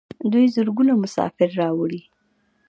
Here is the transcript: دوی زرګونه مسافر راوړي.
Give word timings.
دوی 0.31 0.45
زرګونه 0.55 0.93
مسافر 1.03 1.49
راوړي. 1.61 2.01